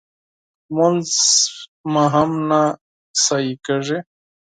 [0.69, 1.09] لمونځ
[1.91, 2.61] مو هم نه
[3.25, 3.99] صحیح کېږي